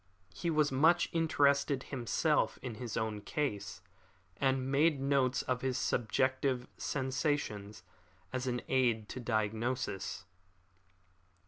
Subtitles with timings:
[0.33, 3.81] He was much interested himself in his own case,
[4.37, 7.83] and made notes of his subjective sensations
[8.33, 10.25] as an aid to diagnosis.